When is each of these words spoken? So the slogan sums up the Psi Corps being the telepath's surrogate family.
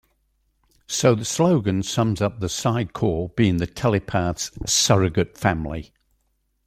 So 0.87 1.13
the 1.13 1.25
slogan 1.25 1.83
sums 1.83 2.23
up 2.23 2.39
the 2.39 2.49
Psi 2.49 2.85
Corps 2.85 3.29
being 3.37 3.57
the 3.57 3.67
telepath's 3.67 4.49
surrogate 4.65 5.37
family. 5.37 5.93